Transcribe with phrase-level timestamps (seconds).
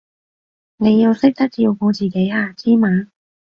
[0.77, 2.89] 你要識得照顧自己啊，知嘛？